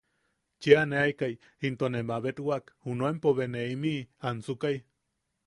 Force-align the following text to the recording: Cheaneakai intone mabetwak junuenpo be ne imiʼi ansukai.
Cheaneakai 0.63 1.29
intone 1.69 2.01
mabetwak 2.09 2.73
junuenpo 2.89 3.29
be 3.41 3.45
ne 3.53 3.61
imiʼi 3.75 4.01
ansukai. 4.31 4.75